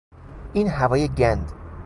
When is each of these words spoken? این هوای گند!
این 0.53 0.69
هوای 0.69 1.07
گند! 1.07 1.51